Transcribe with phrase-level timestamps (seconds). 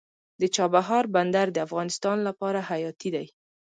[0.41, 3.27] د چابهار بندر د افغانستان لپاره حیاتي دی